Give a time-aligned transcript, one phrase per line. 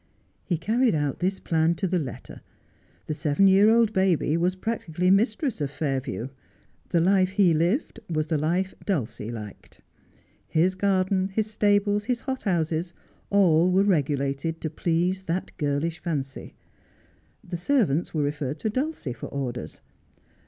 [0.43, 2.41] He carried out this plan to the letter.
[3.05, 6.29] The seven year old baby was practically mistress of Fairview.
[6.89, 9.81] The life he lived was the life Dulcie liked.
[10.47, 12.95] His garden, his stables, his hothouses,
[13.29, 16.55] all were regulated to please that girlish fancy.
[17.43, 19.81] The servants were referred to Dulcie for orders.